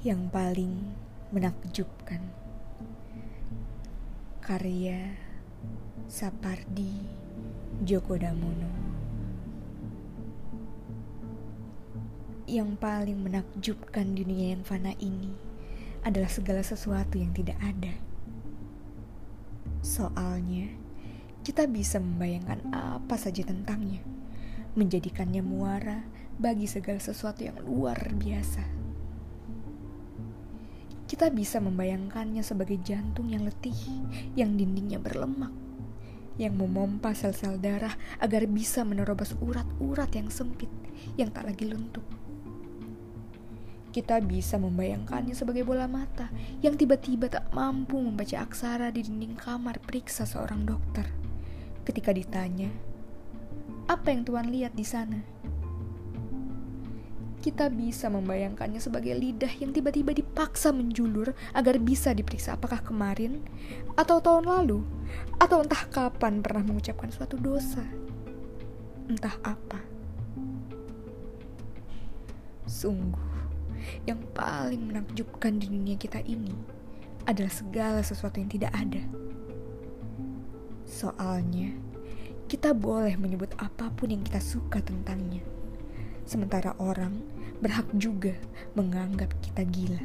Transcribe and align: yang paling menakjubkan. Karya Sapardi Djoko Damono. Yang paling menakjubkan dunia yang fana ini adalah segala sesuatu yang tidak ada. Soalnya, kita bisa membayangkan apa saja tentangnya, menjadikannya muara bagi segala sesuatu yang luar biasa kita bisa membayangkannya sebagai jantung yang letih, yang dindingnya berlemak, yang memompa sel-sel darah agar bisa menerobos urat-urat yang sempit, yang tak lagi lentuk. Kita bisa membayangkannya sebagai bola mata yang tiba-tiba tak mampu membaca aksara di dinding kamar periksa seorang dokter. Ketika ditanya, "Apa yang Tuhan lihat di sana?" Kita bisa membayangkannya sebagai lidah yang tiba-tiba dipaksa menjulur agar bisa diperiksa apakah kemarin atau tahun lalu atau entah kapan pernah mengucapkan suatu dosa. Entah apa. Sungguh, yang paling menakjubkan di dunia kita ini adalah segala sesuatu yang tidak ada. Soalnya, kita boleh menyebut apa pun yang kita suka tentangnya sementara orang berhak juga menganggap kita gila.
yang 0.00 0.32
paling 0.32 0.96
menakjubkan. 1.28 2.24
Karya 4.40 5.12
Sapardi 6.08 7.04
Djoko 7.84 8.16
Damono. 8.16 8.72
Yang 12.48 12.80
paling 12.80 13.20
menakjubkan 13.20 14.16
dunia 14.16 14.56
yang 14.56 14.64
fana 14.64 14.96
ini 14.96 15.36
adalah 16.00 16.32
segala 16.32 16.64
sesuatu 16.64 17.20
yang 17.20 17.36
tidak 17.36 17.60
ada. 17.60 17.92
Soalnya, 19.84 20.72
kita 21.44 21.68
bisa 21.68 22.00
membayangkan 22.00 22.72
apa 22.72 23.20
saja 23.20 23.44
tentangnya, 23.44 24.00
menjadikannya 24.80 25.44
muara 25.44 26.08
bagi 26.40 26.64
segala 26.64 27.04
sesuatu 27.04 27.44
yang 27.44 27.60
luar 27.60 28.16
biasa 28.16 28.79
kita 31.20 31.36
bisa 31.36 31.60
membayangkannya 31.60 32.40
sebagai 32.40 32.80
jantung 32.80 33.28
yang 33.28 33.44
letih, 33.44 33.76
yang 34.40 34.56
dindingnya 34.56 34.96
berlemak, 34.96 35.52
yang 36.40 36.56
memompa 36.56 37.12
sel-sel 37.12 37.60
darah 37.60 37.92
agar 38.24 38.48
bisa 38.48 38.88
menerobos 38.88 39.36
urat-urat 39.36 40.08
yang 40.16 40.32
sempit, 40.32 40.72
yang 41.20 41.28
tak 41.28 41.44
lagi 41.44 41.68
lentuk. 41.68 42.08
Kita 43.92 44.16
bisa 44.24 44.56
membayangkannya 44.56 45.36
sebagai 45.36 45.60
bola 45.60 45.84
mata 45.84 46.32
yang 46.64 46.80
tiba-tiba 46.80 47.28
tak 47.28 47.52
mampu 47.52 48.00
membaca 48.00 48.40
aksara 48.40 48.88
di 48.88 49.04
dinding 49.04 49.36
kamar 49.36 49.76
periksa 49.76 50.24
seorang 50.24 50.64
dokter. 50.64 51.04
Ketika 51.84 52.16
ditanya, 52.16 52.72
"Apa 53.92 54.08
yang 54.08 54.24
Tuhan 54.24 54.48
lihat 54.48 54.72
di 54.72 54.88
sana?" 54.88 55.20
Kita 57.40 57.72
bisa 57.72 58.12
membayangkannya 58.12 58.84
sebagai 58.84 59.16
lidah 59.16 59.50
yang 59.56 59.72
tiba-tiba 59.72 60.12
dipaksa 60.12 60.76
menjulur 60.76 61.32
agar 61.56 61.80
bisa 61.80 62.12
diperiksa 62.12 62.60
apakah 62.60 62.84
kemarin 62.84 63.40
atau 63.96 64.20
tahun 64.20 64.44
lalu 64.44 64.84
atau 65.40 65.64
entah 65.64 65.88
kapan 65.88 66.44
pernah 66.44 66.60
mengucapkan 66.60 67.08
suatu 67.08 67.40
dosa. 67.40 67.82
Entah 69.08 69.34
apa. 69.40 69.80
Sungguh, 72.68 73.32
yang 74.04 74.20
paling 74.36 74.92
menakjubkan 74.92 75.58
di 75.58 75.66
dunia 75.66 75.96
kita 75.96 76.22
ini 76.22 76.54
adalah 77.24 77.50
segala 77.50 78.00
sesuatu 78.04 78.38
yang 78.38 78.52
tidak 78.52 78.70
ada. 78.76 79.02
Soalnya, 80.86 81.74
kita 82.46 82.76
boleh 82.76 83.16
menyebut 83.18 83.50
apa 83.58 83.90
pun 83.90 84.12
yang 84.14 84.22
kita 84.22 84.38
suka 84.38 84.78
tentangnya 84.84 85.42
sementara 86.30 86.78
orang 86.78 87.18
berhak 87.58 87.90
juga 87.98 88.30
menganggap 88.78 89.34
kita 89.42 89.66
gila. 89.66 89.98